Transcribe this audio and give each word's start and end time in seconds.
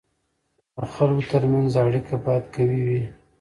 د 0.75 0.79
خلکو 0.93 1.21
ترمنځ 1.31 1.71
اړیکه 1.85 2.15
باید 2.25 2.43
قوي 2.55 2.81
وي. 2.87 3.03